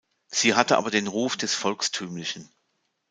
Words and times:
Sie 0.29 0.55
hatte 0.55 0.77
aber 0.77 0.89
den 0.89 1.05
Ruf 1.05 1.37
des 1.37 1.53
Volkstümlichen. 1.53 2.49